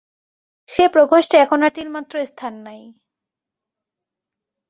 সে 0.69 0.83
প্রকোষ্ঠে 0.87 1.35
এখন 1.37 1.59
আর 1.63 1.71
তিলমাত্র 1.75 2.13
স্থান 2.25 2.53
নাই। 2.63 2.81